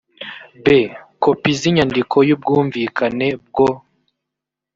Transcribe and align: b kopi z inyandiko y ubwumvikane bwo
b 0.63 0.65
kopi 1.23 1.51
z 1.59 1.61
inyandiko 1.69 2.15
y 2.27 2.31
ubwumvikane 2.35 3.27
bwo 3.45 3.67